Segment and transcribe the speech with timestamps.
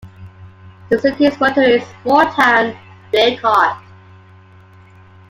[0.89, 2.75] The city's motto is Small town;
[3.11, 3.77] Big heart.